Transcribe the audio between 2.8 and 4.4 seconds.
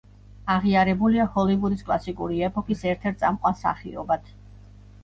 ერთ-ერთ წამყვან მსახიობად.